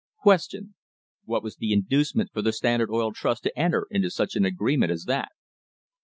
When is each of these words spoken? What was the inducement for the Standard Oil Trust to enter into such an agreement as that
What 0.23 1.43
was 1.43 1.57
the 1.57 1.71
inducement 1.71 2.31
for 2.33 2.41
the 2.41 2.51
Standard 2.51 2.89
Oil 2.89 3.13
Trust 3.13 3.43
to 3.43 3.55
enter 3.55 3.85
into 3.91 4.09
such 4.09 4.35
an 4.35 4.45
agreement 4.45 4.91
as 4.91 5.03
that 5.03 5.29